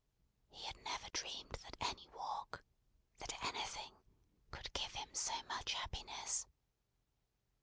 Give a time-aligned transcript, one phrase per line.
[0.49, 2.63] He had never dreamed that any walk
[3.19, 3.99] that anything
[4.49, 6.47] could give him so much happiness.